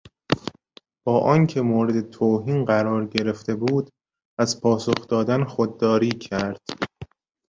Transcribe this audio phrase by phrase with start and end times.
[1.05, 3.89] با آنکه مورد توهین قرار گرفته بود
[4.39, 6.61] از پاسخ دادن خودداری کرد.